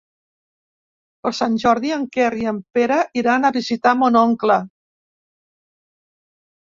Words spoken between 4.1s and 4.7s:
oncle.